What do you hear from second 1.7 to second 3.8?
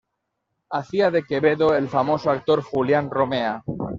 el famoso actor Julián Romea.